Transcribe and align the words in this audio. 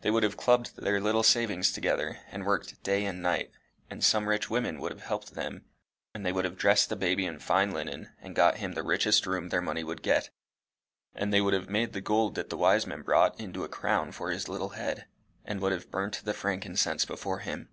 They 0.00 0.10
would 0.10 0.22
have 0.22 0.38
clubbed 0.38 0.78
their 0.78 0.98
little 0.98 1.22
savings 1.22 1.70
together, 1.72 2.20
and 2.30 2.46
worked 2.46 2.82
day 2.82 3.04
and 3.04 3.20
night, 3.20 3.50
and 3.90 4.02
some 4.02 4.26
rich 4.26 4.48
women 4.48 4.80
would 4.80 4.90
have 4.90 5.02
helped 5.02 5.34
them, 5.34 5.66
and 6.14 6.24
they 6.24 6.32
would 6.32 6.46
have 6.46 6.56
dressed 6.56 6.88
the 6.88 6.96
baby 6.96 7.26
in 7.26 7.38
fine 7.38 7.72
linen, 7.72 8.08
and 8.22 8.34
got 8.34 8.56
him 8.56 8.72
the 8.72 8.82
richest 8.82 9.26
room 9.26 9.50
their 9.50 9.60
money 9.60 9.84
would 9.84 10.00
get, 10.02 10.30
and 11.14 11.34
they 11.34 11.42
would 11.42 11.52
have 11.52 11.68
made 11.68 11.92
the 11.92 12.00
gold 12.00 12.34
that 12.36 12.48
the 12.48 12.56
wise 12.56 12.86
men 12.86 13.02
brought 13.02 13.38
into 13.38 13.62
a 13.62 13.68
crown 13.68 14.10
for 14.10 14.30
his 14.30 14.48
little 14.48 14.70
head, 14.70 15.04
and 15.44 15.60
would 15.60 15.72
have 15.72 15.90
burnt 15.90 16.22
the 16.24 16.32
frankincense 16.32 17.04
before 17.04 17.40
him. 17.40 17.68